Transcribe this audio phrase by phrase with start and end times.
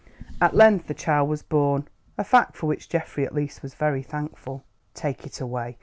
[0.41, 4.01] At length the child was born, a fact for which Geoffrey, at least, was very
[4.01, 4.63] thankful.
[4.95, 5.77] "Take it away.